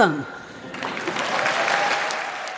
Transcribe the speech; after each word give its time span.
Welcome. 0.00 0.24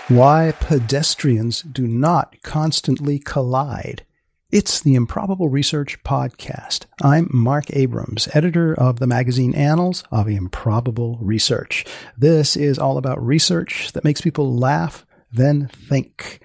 Why 0.09 0.53
pedestrians 0.61 1.63
do 1.63 1.89
not 1.89 2.41
constantly 2.43 3.19
collide. 3.19 4.07
It's 4.53 4.81
the 4.81 4.95
Improbable 4.95 5.49
Research 5.49 6.01
Podcast. 6.05 6.85
I'm 7.03 7.29
Marc 7.33 7.65
Abrahams, 7.75 8.29
editor 8.33 8.79
of 8.79 9.01
the 9.01 9.09
magazine 9.09 9.57
Annals 9.57 10.05
of 10.13 10.29
Improbable 10.29 11.19
Research. 11.21 11.85
This 12.17 12.57
is 12.57 12.79
all 12.79 12.97
about 12.97 13.21
research 13.21 13.91
that 13.91 14.05
makes 14.05 14.21
people 14.21 14.57
laugh, 14.57 15.05
then 15.33 15.67
think. 15.67 16.39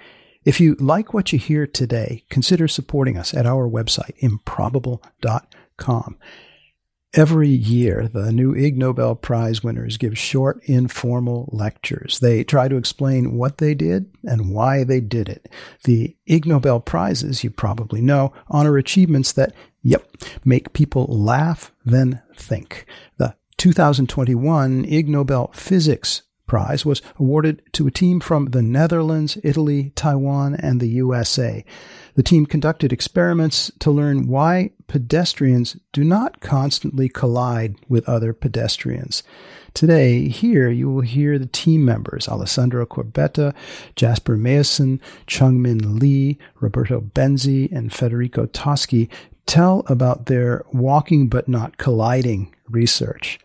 If 0.45 0.59
you 0.59 0.73
like 0.79 1.13
what 1.13 1.31
you 1.31 1.37
hear 1.37 1.67
today, 1.67 2.23
consider 2.31 2.67
supporting 2.67 3.19
us 3.19 3.35
at 3.35 3.45
our 3.45 3.69
website, 3.69 4.15
improbable.com. 4.17 6.17
Every 7.13 7.49
year, 7.49 8.09
the 8.11 8.31
new 8.31 8.53
Ig 8.53 8.77
Nobel 8.77 9.15
Prize 9.15 9.63
winners 9.63 9.97
give 9.97 10.17
short, 10.17 10.61
informal 10.65 11.49
lectures. 11.51 12.19
They 12.19 12.43
try 12.43 12.67
to 12.67 12.75
explain 12.75 13.37
what 13.37 13.57
they 13.59 13.73
did 13.73 14.11
and 14.23 14.53
why 14.53 14.83
they 14.83 14.99
did 14.99 15.29
it. 15.29 15.49
The 15.85 16.15
Ig 16.25 16.45
Nobel 16.45 16.79
Prizes, 16.79 17.43
you 17.43 17.49
probably 17.49 18.01
know, 18.01 18.33
honor 18.49 18.77
achievements 18.77 19.31
that, 19.33 19.53
yep, 19.81 20.05
make 20.43 20.73
people 20.73 21.05
laugh, 21.05 21.71
then 21.85 22.21
think. 22.35 22.85
The 23.17 23.35
2021 23.57 24.85
Ig 24.85 25.07
Nobel 25.07 25.49
Physics 25.53 26.23
Prize 26.45 26.85
was 26.85 27.01
awarded 27.19 27.61
to 27.73 27.87
a 27.87 27.91
team 27.91 28.19
from 28.19 28.47
the 28.47 28.61
Netherlands, 28.61 29.37
Italy, 29.43 29.91
Taiwan, 29.95 30.55
and 30.55 30.79
the 30.79 30.87
USA. 30.89 31.65
The 32.15 32.23
team 32.23 32.45
conducted 32.45 32.93
experiments 32.93 33.71
to 33.79 33.91
learn 33.91 34.27
why 34.27 34.71
pedestrians 34.87 35.77
do 35.91 36.03
not 36.03 36.39
constantly 36.39 37.09
collide 37.09 37.75
with 37.87 38.07
other 38.07 38.33
pedestrians. 38.33 39.23
Today, 39.73 40.27
here 40.27 40.69
you 40.69 40.89
will 40.89 41.01
hear 41.01 41.37
the 41.37 41.45
team 41.45 41.85
members 41.85 42.27
Alessandro 42.27 42.85
Corbetta, 42.85 43.53
Jasper 43.95 44.37
Meeusen, 44.37 44.99
Chung-min 45.27 45.99
Lee, 45.99 46.37
Roberto 46.59 46.99
Benzi, 47.01 47.71
and 47.71 47.93
Federico 47.93 48.47
Toschi 48.47 49.09
tell 49.45 49.83
about 49.87 50.25
their 50.25 50.65
walking 50.71 51.27
but 51.27 51.47
not 51.47 51.77
colliding 51.77 52.55
research. 52.69 53.39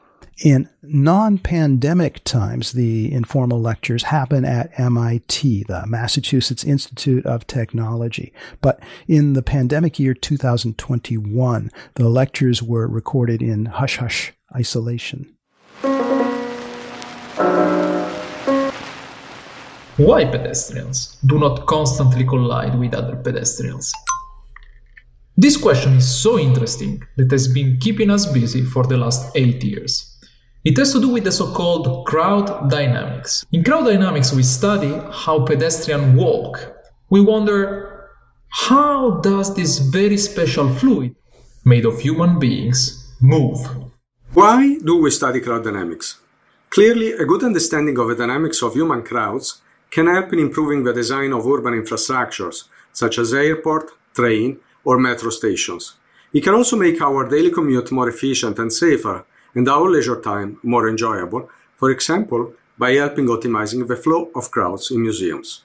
In 0.44 0.68
non 0.82 1.38
pandemic 1.38 2.24
times, 2.24 2.72
the 2.72 3.12
informal 3.12 3.60
lectures 3.60 4.02
happen 4.02 4.44
at 4.44 4.72
MIT, 4.76 5.66
the 5.68 5.86
Massachusetts 5.86 6.64
Institute 6.64 7.24
of 7.24 7.46
Technology. 7.46 8.32
But 8.60 8.80
in 9.06 9.34
the 9.34 9.42
pandemic 9.42 10.00
year 10.00 10.14
2021, 10.14 11.70
the 11.94 12.08
lectures 12.08 12.60
were 12.60 12.88
recorded 12.88 13.40
in 13.40 13.66
hush 13.66 13.98
hush 13.98 14.32
isolation. 14.52 15.32
Why 19.96 20.24
pedestrians 20.24 21.18
do 21.24 21.38
not 21.38 21.66
constantly 21.68 22.24
collide 22.24 22.76
with 22.76 22.94
other 22.94 23.14
pedestrians? 23.14 23.92
This 25.36 25.56
question 25.56 25.92
is 25.98 26.20
so 26.20 26.36
interesting 26.36 27.00
that 27.16 27.30
has 27.30 27.46
been 27.46 27.78
keeping 27.78 28.10
us 28.10 28.26
busy 28.26 28.64
for 28.64 28.84
the 28.84 28.96
last 28.96 29.30
eight 29.36 29.62
years. 29.62 30.11
It 30.64 30.76
has 30.78 30.92
to 30.92 31.00
do 31.00 31.08
with 31.08 31.24
the 31.24 31.32
so-called 31.32 32.06
crowd 32.06 32.70
dynamics. 32.70 33.44
In 33.50 33.64
crowd 33.64 33.86
dynamics, 33.86 34.32
we 34.32 34.44
study 34.44 34.92
how 35.10 35.44
pedestrians 35.44 36.16
walk. 36.16 36.72
We 37.10 37.20
wonder, 37.20 38.10
how 38.48 39.18
does 39.22 39.56
this 39.56 39.78
very 39.78 40.16
special 40.16 40.72
fluid, 40.72 41.16
made 41.64 41.84
of 41.84 41.98
human 41.98 42.38
beings, 42.38 43.12
move? 43.20 43.58
Why 44.34 44.78
do 44.78 44.98
we 44.98 45.10
study 45.10 45.40
crowd 45.40 45.64
dynamics? 45.64 46.20
Clearly, 46.70 47.10
a 47.12 47.24
good 47.24 47.42
understanding 47.42 47.98
of 47.98 48.06
the 48.06 48.14
dynamics 48.14 48.62
of 48.62 48.74
human 48.74 49.02
crowds 49.02 49.60
can 49.90 50.06
help 50.06 50.32
in 50.32 50.38
improving 50.38 50.84
the 50.84 50.92
design 50.92 51.32
of 51.32 51.44
urban 51.44 51.74
infrastructures, 51.74 52.68
such 52.92 53.18
as 53.18 53.34
airport, 53.34 53.90
train, 54.14 54.60
or 54.84 54.96
metro 54.96 55.30
stations. 55.30 55.94
It 56.32 56.44
can 56.44 56.54
also 56.54 56.76
make 56.76 57.02
our 57.02 57.28
daily 57.28 57.50
commute 57.50 57.90
more 57.90 58.08
efficient 58.08 58.60
and 58.60 58.72
safer, 58.72 59.26
and 59.54 59.68
our 59.68 59.90
leisure 59.90 60.20
time 60.20 60.58
more 60.62 60.88
enjoyable, 60.88 61.48
for 61.76 61.90
example, 61.90 62.54
by 62.78 62.92
helping 62.92 63.26
optimizing 63.26 63.86
the 63.86 63.96
flow 63.96 64.30
of 64.34 64.50
crowds 64.50 64.90
in 64.90 65.02
museums. 65.02 65.62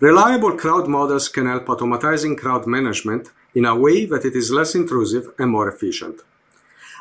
Reliable 0.00 0.56
crowd 0.56 0.88
models 0.88 1.28
can 1.28 1.46
help 1.46 1.66
automatizing 1.66 2.36
crowd 2.36 2.66
management 2.66 3.30
in 3.54 3.64
a 3.64 3.76
way 3.76 4.06
that 4.06 4.24
it 4.24 4.34
is 4.34 4.50
less 4.50 4.74
intrusive 4.74 5.32
and 5.38 5.50
more 5.50 5.68
efficient. 5.68 6.22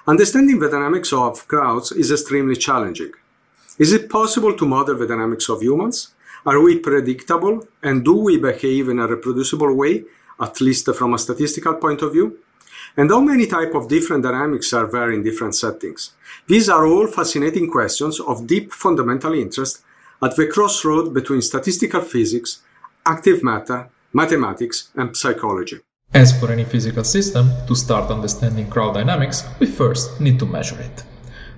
Understanding 0.07 0.59
the 0.59 0.69
dynamics 0.69 1.13
of 1.13 1.47
crowds 1.47 1.91
is 1.91 2.11
extremely 2.11 2.55
challenging. 2.55 3.11
Is 3.77 3.93
it 3.93 4.09
possible 4.09 4.55
to 4.55 4.65
model 4.65 4.97
the 4.97 5.07
dynamics 5.07 5.47
of 5.49 5.61
humans? 5.61 6.13
Are 6.45 6.59
we 6.59 6.79
predictable 6.79 7.67
and 7.83 8.03
do 8.03 8.15
we 8.15 8.37
behave 8.37 8.89
in 8.89 8.99
a 8.99 9.07
reproducible 9.07 9.73
way, 9.75 10.03
at 10.39 10.59
least 10.59 10.93
from 10.95 11.13
a 11.13 11.19
statistical 11.19 11.75
point 11.75 12.01
of 12.01 12.13
view? 12.13 12.39
And 12.97 13.09
how 13.09 13.21
many 13.21 13.45
type 13.45 13.73
of 13.75 13.87
different 13.87 14.23
dynamics 14.23 14.73
are 14.73 14.87
there 14.91 15.11
in 15.11 15.23
different 15.23 15.55
settings. 15.55 16.11
These 16.47 16.69
are 16.69 16.85
all 16.85 17.07
fascinating 17.07 17.69
questions 17.69 18.19
of 18.19 18.47
deep 18.47 18.71
fundamental 18.71 19.33
interest 19.33 19.81
at 20.21 20.35
the 20.35 20.47
crossroad 20.47 21.13
between 21.13 21.41
statistical 21.41 22.01
physics, 22.01 22.61
active 23.05 23.43
matter, 23.43 23.89
mathematics, 24.13 24.89
and 24.95 25.15
psychology. 25.15 25.79
As 26.13 26.37
for 26.37 26.51
any 26.51 26.65
physical 26.65 27.05
system, 27.05 27.49
to 27.67 27.75
start 27.75 28.11
understanding 28.11 28.69
crowd 28.69 28.95
dynamics, 28.95 29.47
we 29.59 29.65
first 29.65 30.19
need 30.19 30.37
to 30.39 30.45
measure 30.45 30.79
it. 30.79 31.03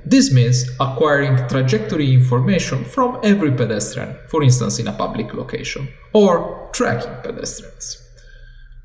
This 0.05 0.33
means 0.33 0.69
acquiring 0.79 1.47
trajectory 1.47 2.13
information 2.13 2.83
from 2.83 3.19
every 3.23 3.51
pedestrian, 3.51 4.17
for 4.27 4.43
instance 4.43 4.79
in 4.79 4.87
a 4.89 4.93
public 4.93 5.33
location, 5.33 5.87
or 6.13 6.69
tracking 6.73 7.15
pedestrians. 7.23 8.02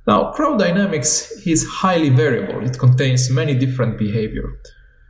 Now, 0.08 0.32
crowd 0.32 0.58
dynamics 0.58 1.32
is 1.46 1.68
highly 1.68 2.08
variable. 2.08 2.64
It 2.64 2.78
contains 2.78 3.28
many 3.28 3.52
different 3.54 3.98
behavior. 3.98 4.54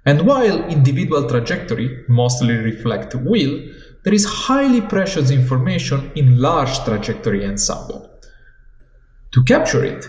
And 0.05 0.23
while 0.23 0.65
individual 0.65 1.29
trajectory 1.29 2.03
mostly 2.09 2.55
reflect 2.55 3.15
will, 3.15 3.61
there 4.03 4.13
is 4.13 4.25
highly 4.25 4.81
precious 4.81 5.31
information 5.31 6.11
in 6.17 6.41
large 6.41 6.81
trajectory 6.81 7.47
ensemble. 7.47 8.11
To 9.35 9.45
capture 9.45 9.85
it, 9.85 10.05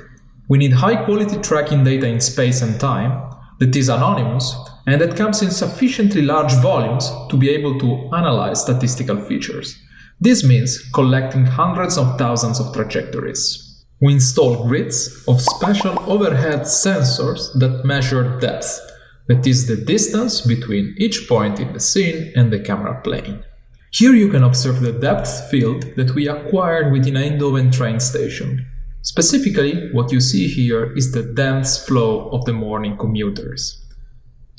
we 0.47 0.57
need 0.57 0.73
high 0.73 1.05
quality 1.05 1.37
tracking 1.37 1.83
data 1.83 2.07
in 2.07 2.19
space 2.19 2.63
and 2.63 2.79
time 2.79 3.31
that 3.59 3.75
is 3.75 3.89
anonymous 3.89 4.55
and 4.87 4.99
that 4.99 5.15
comes 5.15 5.43
in 5.43 5.51
sufficiently 5.51 6.23
large 6.23 6.53
volumes 6.63 7.11
to 7.29 7.37
be 7.37 7.51
able 7.51 7.79
to 7.79 8.09
analyze 8.15 8.61
statistical 8.61 9.21
features. 9.21 9.77
This 10.19 10.43
means 10.43 10.79
collecting 10.95 11.45
hundreds 11.45 11.95
of 11.95 12.17
thousands 12.17 12.59
of 12.59 12.73
trajectories. 12.73 13.68
We 14.01 14.13
install 14.13 14.65
grids 14.65 15.25
of 15.27 15.41
special 15.41 15.99
overhead 16.09 16.61
sensors 16.61 17.51
that 17.59 17.83
measure 17.83 18.39
depth, 18.39 18.79
that 19.27 19.45
is 19.45 19.67
the 19.67 19.75
distance 19.75 20.39
between 20.39 20.95
each 20.97 21.27
point 21.27 21.59
in 21.59 21.73
the 21.73 21.81
scene 21.81 22.31
and 22.35 22.51
the 22.51 22.59
camera 22.59 23.01
plane. 23.03 23.43
Here 23.91 24.13
you 24.13 24.29
can 24.29 24.43
observe 24.43 24.79
the 24.79 24.93
depth 24.93 25.49
field 25.49 25.83
that 25.97 26.15
we 26.15 26.29
acquired 26.29 26.93
within 26.93 27.15
Eindhoven 27.15 27.73
train 27.73 27.99
station. 27.99 28.65
Specifically, 29.01 29.91
what 29.91 30.11
you 30.13 30.21
see 30.21 30.47
here 30.47 30.95
is 30.95 31.11
the 31.11 31.33
dense 31.33 31.85
flow 31.85 32.29
of 32.29 32.45
the 32.45 32.53
morning 32.53 32.95
commuters. 32.97 33.85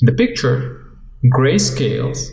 In 0.01 0.05
the 0.05 0.13
picture, 0.13 0.85
gray 1.29 1.57
scales 1.57 2.31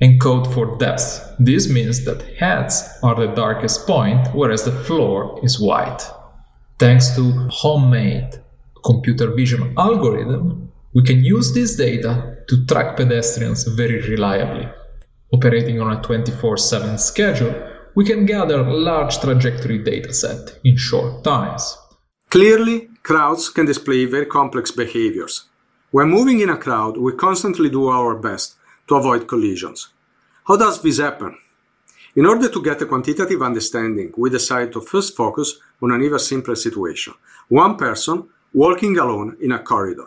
encode 0.00 0.52
for 0.54 0.76
depth. 0.78 1.34
This 1.40 1.68
means 1.68 2.04
that 2.04 2.22
heads 2.38 2.88
are 3.02 3.14
the 3.14 3.34
darkest 3.34 3.86
point, 3.88 4.28
whereas 4.34 4.64
the 4.64 4.72
floor 4.72 5.40
is 5.42 5.58
white. 5.58 6.02
Thanks 6.84 7.16
to 7.16 7.32
homemade 7.48 8.42
computer 8.84 9.30
vision 9.34 9.72
algorithm, 9.78 10.70
we 10.92 11.02
can 11.02 11.24
use 11.24 11.54
this 11.54 11.76
data 11.76 12.36
to 12.46 12.66
track 12.66 12.98
pedestrians 12.98 13.64
very 13.64 14.02
reliably. 14.02 14.68
Operating 15.32 15.80
on 15.80 15.96
a 15.96 16.02
24-7 16.02 17.00
schedule, 17.00 17.54
we 17.94 18.04
can 18.04 18.26
gather 18.26 18.62
large 18.62 19.18
trajectory 19.18 19.78
dataset 19.78 20.58
in 20.62 20.76
short 20.76 21.24
times. 21.24 21.74
Clearly, 22.28 22.90
crowds 23.02 23.48
can 23.48 23.64
display 23.64 24.04
very 24.04 24.26
complex 24.26 24.70
behaviors. 24.70 25.46
When 25.90 26.10
moving 26.10 26.40
in 26.40 26.50
a 26.50 26.58
crowd, 26.58 26.98
we 26.98 27.12
constantly 27.14 27.70
do 27.70 27.88
our 27.88 28.14
best 28.14 28.56
to 28.88 28.96
avoid 28.96 29.26
collisions. 29.26 29.88
How 30.46 30.58
does 30.58 30.82
this 30.82 30.98
happen? 30.98 31.38
In 32.16 32.26
order 32.26 32.48
to 32.48 32.62
get 32.62 32.80
a 32.80 32.86
quantitative 32.86 33.42
understanding, 33.42 34.14
we 34.16 34.30
decide 34.30 34.72
to 34.72 34.80
first 34.80 35.16
focus 35.16 35.58
on 35.82 35.90
an 35.90 36.00
even 36.00 36.20
simpler 36.20 36.54
situation. 36.54 37.12
One 37.48 37.76
person 37.76 38.28
walking 38.52 38.96
alone 38.98 39.36
in 39.40 39.50
a 39.50 39.58
corridor. 39.58 40.06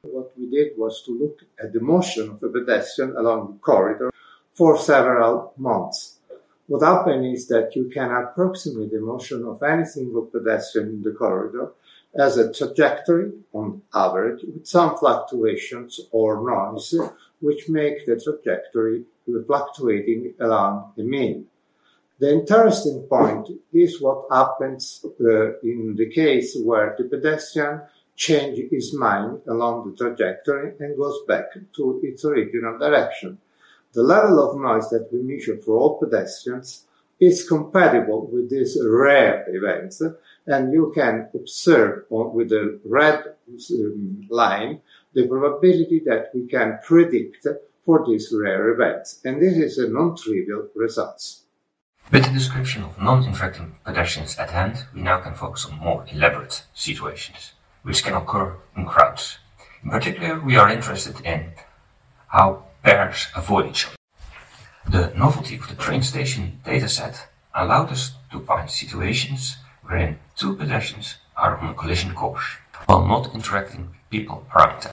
What 0.00 0.32
we 0.38 0.48
did 0.48 0.78
was 0.78 1.02
to 1.04 1.10
look 1.12 1.40
at 1.62 1.74
the 1.74 1.80
motion 1.80 2.30
of 2.30 2.42
a 2.42 2.48
pedestrian 2.48 3.14
along 3.18 3.52
the 3.52 3.58
corridor 3.58 4.10
for 4.54 4.78
several 4.78 5.52
months. 5.58 6.20
What 6.68 6.82
happened 6.82 7.26
is 7.26 7.48
that 7.48 7.76
you 7.76 7.90
can 7.92 8.10
approximate 8.10 8.90
the 8.90 9.02
motion 9.02 9.44
of 9.44 9.62
any 9.62 9.84
single 9.84 10.22
pedestrian 10.22 10.88
in 10.88 11.02
the 11.02 11.12
corridor 11.12 11.72
as 12.14 12.38
a 12.38 12.50
trajectory 12.50 13.30
on 13.52 13.82
average 13.94 14.42
with 14.42 14.66
some 14.66 14.96
fluctuations 14.96 16.00
or 16.12 16.40
noise 16.40 16.94
which 17.40 17.68
make 17.68 18.06
the 18.06 18.18
trajectory 18.18 19.04
fluctuating 19.46 20.34
along 20.40 20.92
the 20.96 21.04
mean. 21.04 21.46
The 22.18 22.32
interesting 22.32 23.06
point 23.08 23.48
is 23.72 24.00
what 24.00 24.26
happens 24.30 25.04
uh, 25.20 25.58
in 25.60 25.96
the 25.96 26.08
case 26.10 26.56
where 26.62 26.94
the 26.96 27.04
pedestrian 27.04 27.82
changes 28.14 28.70
his 28.70 28.94
mind 28.94 29.40
along 29.48 29.90
the 29.90 29.96
trajectory 29.96 30.74
and 30.78 30.96
goes 30.96 31.18
back 31.26 31.46
to 31.76 32.00
its 32.02 32.24
original 32.24 32.78
direction. 32.78 33.38
The 33.92 34.02
level 34.02 34.38
of 34.38 34.60
noise 34.60 34.88
that 34.90 35.08
we 35.12 35.22
measure 35.22 35.56
for 35.56 35.76
all 35.76 35.98
pedestrians 35.98 36.86
is 37.18 37.48
compatible 37.48 38.28
with 38.32 38.50
these 38.50 38.78
rare 38.84 39.44
events, 39.48 40.02
and 40.46 40.72
you 40.72 40.92
can 40.94 41.28
observe 41.34 42.04
with 42.10 42.48
the 42.48 42.80
red 42.84 43.34
um, 43.70 44.26
line 44.28 44.80
the 45.12 45.28
probability 45.28 46.02
that 46.06 46.30
we 46.34 46.46
can 46.46 46.78
predict 46.82 47.46
for 47.84 48.04
these 48.06 48.32
rare 48.32 48.68
events. 48.70 49.20
And 49.24 49.40
this 49.40 49.56
is 49.56 49.78
a 49.78 49.88
non-trivial 49.88 50.68
result. 50.74 51.40
With 52.10 52.24
the 52.24 52.30
description 52.30 52.82
of 52.82 53.00
non-interacting 53.00 53.76
pedestrians 53.84 54.36
at 54.38 54.50
hand, 54.50 54.84
we 54.94 55.00
now 55.00 55.20
can 55.20 55.34
focus 55.34 55.66
on 55.66 55.78
more 55.78 56.04
elaborate 56.12 56.64
situations, 56.74 57.52
which 57.82 58.04
can 58.04 58.14
occur 58.14 58.56
in 58.76 58.86
crowds. 58.86 59.38
In 59.82 59.90
particular, 59.90 60.38
we 60.40 60.56
are 60.56 60.70
interested 60.70 61.20
in 61.24 61.52
how 62.28 62.64
pairs 62.82 63.28
avoid 63.34 63.70
each 63.70 63.86
other. 63.86 63.96
The 64.90 65.12
novelty 65.16 65.56
of 65.56 65.68
the 65.68 65.74
train 65.74 66.02
station 66.02 66.60
dataset 66.64 67.26
allowed 67.54 67.90
us 67.90 68.14
to 68.30 68.40
find 68.40 68.68
situations 68.70 69.56
wherein 69.82 70.18
two 70.36 70.56
pedestrians 70.56 71.16
are 71.36 71.56
on 71.58 71.70
a 71.70 71.74
collision 71.74 72.14
course, 72.14 72.44
while 72.86 73.06
not 73.06 73.34
interacting 73.34 73.88
with 73.88 74.10
people 74.10 74.46
around 74.54 74.82
them. 74.82 74.91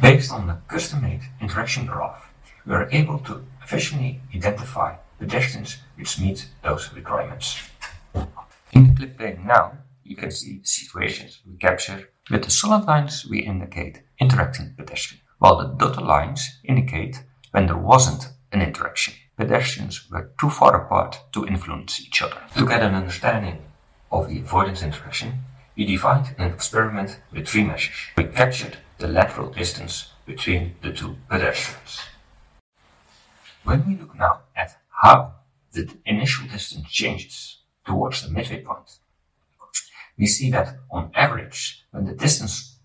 Based 0.00 0.32
on 0.32 0.46
the 0.46 0.56
custom-made 0.66 1.20
interaction 1.42 1.84
graph, 1.84 2.30
we 2.64 2.72
are 2.72 2.88
able 2.90 3.18
to 3.18 3.44
efficiently 3.62 4.20
identify 4.34 4.96
pedestrians 5.18 5.76
which 5.96 6.18
meet 6.18 6.48
those 6.62 6.90
requirements. 6.94 7.60
In 8.72 8.88
the 8.88 8.94
clip 8.94 9.18
playing 9.18 9.46
now, 9.46 9.72
you 10.02 10.16
can 10.16 10.30
see 10.30 10.60
situations 10.62 11.40
we 11.46 11.56
capture. 11.58 12.08
With 12.30 12.44
the 12.44 12.50
solid 12.50 12.86
lines 12.86 13.26
we 13.28 13.40
indicate 13.40 14.02
interacting 14.18 14.74
pedestrian, 14.74 15.20
while 15.38 15.58
the 15.58 15.74
dotted 15.74 16.04
lines 16.04 16.60
indicate 16.64 17.22
when 17.50 17.66
there 17.66 17.76
wasn't 17.76 18.30
an 18.52 18.62
interaction. 18.62 19.14
Pedestrians 19.36 20.10
were 20.10 20.30
too 20.40 20.48
far 20.48 20.82
apart 20.82 21.20
to 21.32 21.46
influence 21.46 22.00
each 22.00 22.22
other. 22.22 22.40
To 22.56 22.66
get 22.66 22.82
an 22.82 22.94
understanding 22.94 23.58
of 24.10 24.28
the 24.28 24.38
avoidance 24.38 24.82
interaction, 24.82 25.44
we 25.76 25.84
defined 25.84 26.34
an 26.38 26.50
experiment 26.52 27.20
with 27.32 27.48
three 27.48 27.64
measures. 27.64 27.96
We 28.16 28.24
captured 28.24 28.78
the 28.98 29.08
lateral 29.08 29.50
distance 29.50 30.10
between 30.26 30.76
the 30.82 30.92
two 30.92 31.16
pedestrians. 31.28 32.00
When 33.64 33.86
we 33.86 33.96
look 33.96 34.14
now 34.16 34.40
at 34.54 34.76
how 34.88 35.34
the 35.72 35.90
initial 36.06 36.46
distance 36.46 36.88
changes 36.90 37.58
towards 37.84 38.22
the 38.22 38.30
midway 38.30 38.62
point, 38.62 38.98
we 40.16 40.26
see 40.26 40.50
that 40.50 40.76
on 40.90 41.10
average, 41.14 41.84
when 41.90 42.04
the 42.04 42.14
distance 42.14 42.76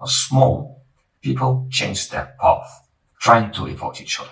was 0.00 0.14
small, 0.14 0.82
people 1.20 1.66
changed 1.70 2.10
their 2.10 2.34
path, 2.40 2.88
trying 3.20 3.52
to 3.52 3.66
avoid 3.66 4.00
each 4.00 4.18
other. 4.18 4.30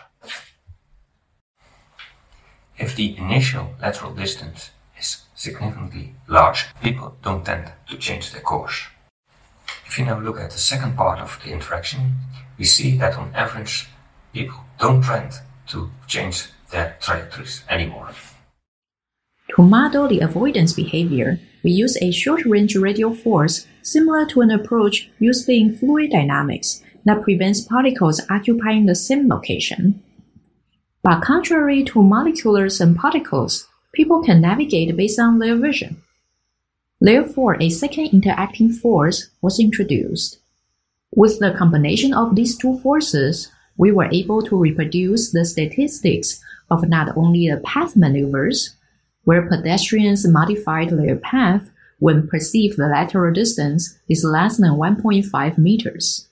If 2.78 2.94
the 2.94 3.16
initial 3.18 3.74
lateral 3.80 4.14
distance 4.14 4.70
is 4.98 5.22
significantly 5.34 6.14
large, 6.26 6.66
people 6.80 7.16
don't 7.22 7.44
tend 7.44 7.72
to 7.88 7.98
change 7.98 8.32
their 8.32 8.40
course. 8.40 8.86
If 9.88 9.98
you 9.98 10.04
now 10.04 10.20
look 10.20 10.38
at 10.38 10.50
the 10.50 10.58
second 10.58 10.96
part 10.96 11.18
of 11.18 11.40
the 11.42 11.50
interaction, 11.50 12.18
we 12.58 12.64
see 12.64 12.98
that 12.98 13.16
on 13.16 13.34
average, 13.34 13.88
people 14.34 14.60
don't 14.78 15.02
tend 15.02 15.32
to 15.68 15.90
change 16.06 16.44
their 16.70 16.96
trajectories 17.00 17.64
anymore. 17.70 18.10
To 19.56 19.62
model 19.62 20.06
the 20.06 20.20
avoidance 20.20 20.74
behavior, 20.74 21.40
we 21.64 21.70
use 21.70 21.96
a 22.02 22.12
short-range 22.12 22.76
radial 22.76 23.14
force 23.14 23.66
similar 23.82 24.26
to 24.26 24.42
an 24.42 24.50
approach 24.50 25.10
used 25.18 25.48
in 25.48 25.74
fluid 25.74 26.10
dynamics 26.10 26.82
that 27.06 27.22
prevents 27.22 27.62
particles 27.62 28.20
occupying 28.28 28.84
the 28.84 28.94
same 28.94 29.26
location. 29.26 30.02
But 31.02 31.22
contrary 31.22 31.82
to 31.84 32.02
molecules 32.02 32.78
and 32.80 32.94
particles, 32.94 33.66
people 33.94 34.22
can 34.22 34.42
navigate 34.42 34.94
based 34.96 35.18
on 35.18 35.38
their 35.38 35.56
vision. 35.56 36.02
Therefore, 37.00 37.56
a 37.60 37.70
second 37.70 38.08
interacting 38.12 38.70
force 38.70 39.30
was 39.40 39.60
introduced. 39.60 40.38
With 41.14 41.38
the 41.38 41.52
combination 41.52 42.12
of 42.12 42.34
these 42.34 42.56
two 42.56 42.78
forces, 42.78 43.50
we 43.76 43.92
were 43.92 44.08
able 44.12 44.42
to 44.42 44.56
reproduce 44.56 45.30
the 45.30 45.44
statistics 45.44 46.42
of 46.70 46.88
not 46.88 47.16
only 47.16 47.48
the 47.48 47.58
path 47.58 47.96
maneuvers, 47.96 48.74
where 49.24 49.48
pedestrians 49.48 50.26
modified 50.26 50.90
their 50.90 51.16
path 51.16 51.70
when 51.98 52.26
perceived 52.26 52.76
the 52.76 52.88
lateral 52.88 53.32
distance 53.32 53.98
is 54.08 54.24
less 54.24 54.56
than 54.56 54.72
1.5 54.72 55.58
meters, 55.58 56.28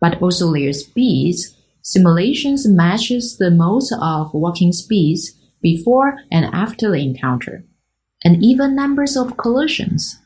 but 0.00 0.20
also 0.20 0.52
their 0.52 0.72
speeds 0.72 1.54
Simulations 1.82 2.68
matches 2.68 3.38
the 3.38 3.50
most 3.50 3.92
of 4.00 4.34
walking 4.34 4.72
speeds 4.72 5.32
before 5.62 6.18
and 6.30 6.44
after 6.52 6.90
the 6.90 6.98
encounter, 6.98 7.64
and 8.24 8.42
even 8.42 8.74
numbers 8.74 9.16
of 9.16 9.36
collisions. 9.36 10.18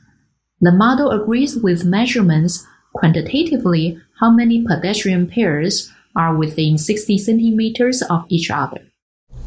The 0.61 0.73
model 0.73 1.11
agrees 1.11 1.57
with 1.57 1.85
measurements 1.85 2.67
quantitatively 2.95 4.01
how 4.21 4.31
many 4.31 4.65
pedestrian 4.65 5.27
pairs 5.27 5.91
are 6.17 6.35
within 6.37 6.79
60 6.79 7.19
centimeters 7.19 8.03
of 8.03 8.25
each 8.29 8.51
other. 8.51 8.81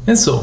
And 0.06 0.18
so, 0.18 0.38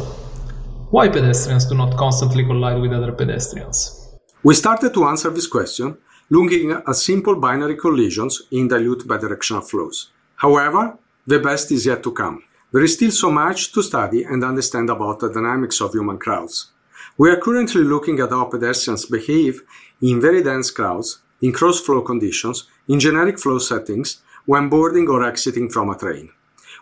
why 0.90 1.10
pedestrians 1.10 1.66
do 1.66 1.76
not 1.76 1.98
constantly 1.98 2.44
collide 2.44 2.82
with 2.82 2.94
other 2.94 3.12
pedestrians? 3.12 4.18
We 4.44 4.54
started 4.54 4.94
to 4.94 5.06
answer 5.06 5.30
this 5.30 5.48
question 5.48 5.98
looking 6.30 6.72
at 6.72 6.96
simple 6.96 7.36
binary 7.36 7.76
collisions 7.76 8.42
in 8.52 8.68
dilute 8.68 9.08
bidirectional 9.08 9.64
flows. 9.64 10.12
However, 10.36 10.98
the 11.28 11.40
best 11.40 11.72
is 11.72 11.86
yet 11.86 12.04
to 12.04 12.12
come. 12.12 12.44
There 12.72 12.84
is 12.84 12.94
still 12.94 13.12
so 13.12 13.32
much 13.32 13.72
to 13.74 13.84
study 13.84 14.24
and 14.24 14.44
understand 14.44 14.90
about 14.90 15.20
the 15.20 15.32
dynamics 15.32 15.82
of 15.82 15.94
human 15.94 16.18
crowds. 16.18 16.72
We 17.18 17.32
are 17.32 17.38
currently 17.38 17.82
looking 17.82 18.20
at 18.20 18.32
how 18.32 18.44
pedestrians 18.44 19.06
behave 19.06 19.62
in 20.02 20.20
very 20.20 20.44
dense 20.44 20.70
crowds, 20.70 21.20
in 21.42 21.54
cross-flow 21.54 22.02
conditions, 22.02 22.68
in 22.90 23.00
generic 23.00 23.40
flow 23.40 23.58
settings, 23.58 24.22
when 24.46 24.68
boarding 24.68 25.08
or 25.08 25.24
exiting 25.24 25.70
from 25.70 25.90
a 25.90 25.98
train. 25.98 26.30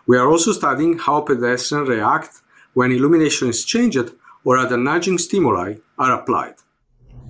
We 0.08 0.18
are 0.18 0.28
also 0.28 0.50
studying 0.50 0.98
how 0.98 1.20
pedestrians 1.20 1.88
react 1.88 2.42
when 2.72 2.90
illumination 2.90 3.48
is 3.48 3.64
changed 3.64 4.10
or 4.42 4.58
other 4.58 4.76
nudging 4.76 5.18
stimuli 5.18 5.76
are 5.98 6.18
applied. 6.18 6.54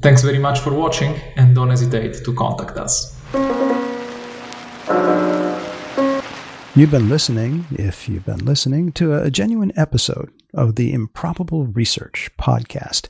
Thanks 0.01 0.23
very 0.23 0.39
much 0.39 0.61
for 0.61 0.73
watching 0.73 1.15
and 1.37 1.55
don't 1.55 1.69
hesitate 1.69 2.25
to 2.25 2.33
contact 2.33 2.79
us. 2.79 3.15
You've 6.75 6.91
been 6.91 7.11
listening, 7.11 7.67
if 7.71 8.09
you've 8.09 8.25
been 8.25 8.47
listening, 8.47 8.93
to 8.93 9.13
a 9.13 9.31
genuine 9.31 9.73
episode 9.77 10.33
of 10.55 10.77
the 10.77 10.93
Improbable 10.93 11.67
Research 11.67 12.31
podcast. 12.39 13.09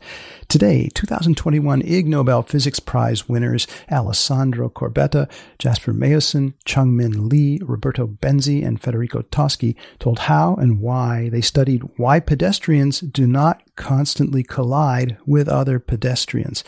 Today, 0.49 0.89
2021 0.95 1.83
Ig 1.83 2.07
Nobel 2.07 2.43
Physics 2.43 2.81
Prize 2.81 3.29
winners 3.29 3.67
Alessandro 3.91 4.69
Corbetta, 4.69 5.31
Jasper 5.59 5.93
Meeusen, 5.93 6.55
Chung-min 6.65 7.29
Lee, 7.29 7.61
Roberto 7.63 8.07
Benzi, 8.07 8.65
and 8.67 8.81
Federico 8.81 9.23
Toschi 9.23 9.77
told 9.99 10.21
how 10.21 10.55
and 10.57 10.81
why 10.81 11.29
they 11.29 11.41
studied 11.41 11.83
why 11.97 12.21
pedestrians 12.21 13.01
do 13.01 13.27
not 13.27 13.63
constantly 13.77 14.43
collide 14.43 15.17
with 15.27 15.49
other 15.49 15.79
pedestrians. 15.79 16.65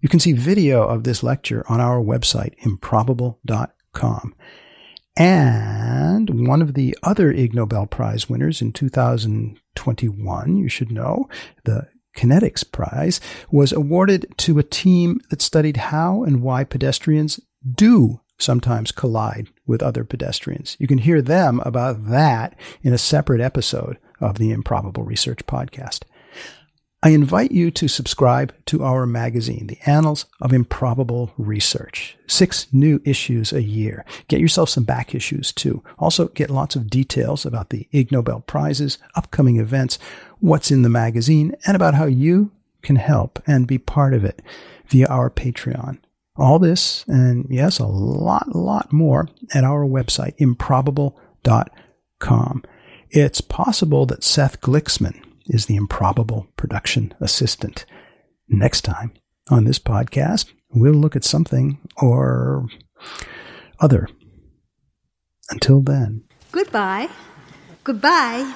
You 0.00 0.08
can 0.08 0.20
see 0.20 0.32
video 0.32 0.86
of 0.86 1.04
this 1.04 1.22
lecture 1.22 1.64
on 1.68 1.80
our 1.80 1.98
website, 1.98 2.54
improbable.com. 2.58 4.34
And 5.16 6.48
one 6.48 6.60
of 6.60 6.74
the 6.74 6.96
other 7.02 7.30
Ig 7.30 7.54
Nobel 7.54 7.86
Prize 7.86 8.28
winners 8.28 8.60
in 8.60 8.72
2021, 8.72 10.56
you 10.56 10.68
should 10.68 10.90
know, 10.90 11.28
the 11.64 11.88
Kinetics 12.16 12.70
Prize 12.70 13.20
was 13.50 13.72
awarded 13.72 14.26
to 14.38 14.58
a 14.58 14.64
team 14.64 15.20
that 15.30 15.42
studied 15.42 15.76
how 15.76 16.24
and 16.24 16.42
why 16.42 16.64
pedestrians 16.64 17.40
do 17.74 18.20
sometimes 18.38 18.92
collide 18.92 19.48
with 19.66 19.82
other 19.82 20.04
pedestrians. 20.04 20.76
You 20.78 20.86
can 20.86 20.98
hear 20.98 21.22
them 21.22 21.60
about 21.64 22.06
that 22.06 22.56
in 22.82 22.92
a 22.92 22.98
separate 22.98 23.40
episode 23.40 23.98
of 24.20 24.38
the 24.38 24.50
Improbable 24.50 25.04
Research 25.04 25.46
Podcast. 25.46 26.02
I 27.04 27.10
invite 27.10 27.52
you 27.52 27.70
to 27.72 27.86
subscribe 27.86 28.54
to 28.64 28.82
our 28.82 29.04
magazine, 29.04 29.66
The 29.66 29.76
Annals 29.84 30.24
of 30.40 30.54
Improbable 30.54 31.34
Research. 31.36 32.16
Six 32.26 32.66
new 32.72 32.98
issues 33.04 33.52
a 33.52 33.60
year. 33.60 34.06
Get 34.26 34.40
yourself 34.40 34.70
some 34.70 34.84
back 34.84 35.14
issues 35.14 35.52
too. 35.52 35.84
Also 35.98 36.28
get 36.28 36.48
lots 36.48 36.76
of 36.76 36.88
details 36.88 37.44
about 37.44 37.68
the 37.68 37.86
Ig 37.92 38.10
Nobel 38.10 38.40
Prizes, 38.40 38.96
upcoming 39.14 39.58
events, 39.58 39.98
what's 40.38 40.70
in 40.70 40.80
the 40.80 40.88
magazine, 40.88 41.54
and 41.66 41.76
about 41.76 41.92
how 41.92 42.06
you 42.06 42.52
can 42.80 42.96
help 42.96 43.38
and 43.46 43.66
be 43.66 43.76
part 43.76 44.14
of 44.14 44.24
it 44.24 44.40
via 44.86 45.06
our 45.08 45.28
Patreon. 45.28 45.98
All 46.36 46.58
this, 46.58 47.04
and 47.06 47.46
yes, 47.50 47.78
a 47.78 47.84
lot, 47.84 48.56
lot 48.56 48.94
more 48.94 49.28
at 49.52 49.62
our 49.62 49.84
website, 49.84 50.32
improbable.com. 50.38 52.64
It's 53.10 53.42
possible 53.42 54.06
that 54.06 54.24
Seth 54.24 54.62
Gliksman 54.62 55.20
is 55.46 55.66
the 55.66 55.76
improbable 55.76 56.46
production 56.56 57.14
assistant. 57.20 57.84
Next 58.48 58.82
time 58.82 59.12
on 59.50 59.64
this 59.64 59.78
podcast, 59.78 60.52
we'll 60.70 60.94
look 60.94 61.16
at 61.16 61.24
something 61.24 61.78
or 61.96 62.66
other. 63.80 64.08
Until 65.50 65.80
then. 65.80 66.24
Goodbye. 66.52 67.08
Goodbye. 67.84 68.54